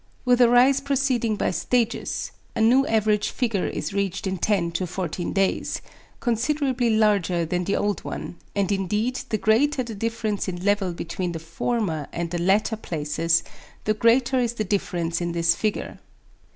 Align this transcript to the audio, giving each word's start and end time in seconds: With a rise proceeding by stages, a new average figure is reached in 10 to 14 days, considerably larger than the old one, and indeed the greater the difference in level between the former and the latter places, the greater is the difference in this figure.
With 0.25 0.41
a 0.41 0.49
rise 0.49 0.81
proceeding 0.81 1.35
by 1.35 1.51
stages, 1.51 2.31
a 2.55 2.59
new 2.61 2.87
average 2.87 3.29
figure 3.29 3.67
is 3.67 3.93
reached 3.93 4.25
in 4.25 4.39
10 4.39 4.71
to 4.71 4.87
14 4.87 5.31
days, 5.31 5.79
considerably 6.19 6.89
larger 6.89 7.45
than 7.45 7.65
the 7.65 7.75
old 7.75 8.03
one, 8.03 8.37
and 8.55 8.71
indeed 8.71 9.17
the 9.29 9.37
greater 9.37 9.83
the 9.83 9.93
difference 9.93 10.47
in 10.47 10.65
level 10.65 10.91
between 10.91 11.33
the 11.33 11.37
former 11.39 12.07
and 12.11 12.31
the 12.31 12.41
latter 12.41 12.77
places, 12.77 13.43
the 13.83 13.93
greater 13.93 14.39
is 14.39 14.53
the 14.53 14.63
difference 14.63 15.21
in 15.21 15.33
this 15.33 15.53
figure. 15.53 15.99